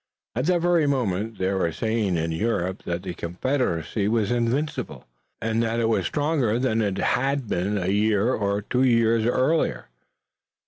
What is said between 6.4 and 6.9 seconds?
than